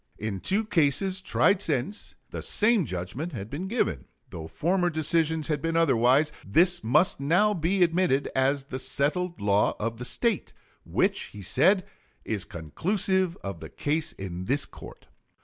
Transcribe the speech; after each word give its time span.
In 0.17 0.39
two 0.39 0.65
cases 0.65 1.21
tried 1.21 1.61
since, 1.61 2.15
the 2.31 2.41
same 2.41 2.85
judgment 2.85 3.33
had 3.33 3.51
been 3.51 3.67
given. 3.67 4.05
Though 4.31 4.47
former 4.47 4.89
decisions 4.89 5.47
had 5.47 5.61
been 5.61 5.77
otherwise, 5.77 6.31
this 6.43 6.83
must 6.83 7.19
now 7.19 7.53
be 7.53 7.83
admitted 7.83 8.27
as 8.35 8.63
"the 8.65 8.79
settled 8.79 9.39
law 9.39 9.75
of 9.79 9.97
the 9.99 10.05
State," 10.05 10.53
which, 10.85 11.25
he 11.25 11.43
said, 11.43 11.85
"is 12.25 12.45
conclusive 12.45 13.37
of 13.43 13.59
the 13.59 13.69
case 13.69 14.11
in 14.13 14.45
this 14.45 14.65
court." 14.65 15.05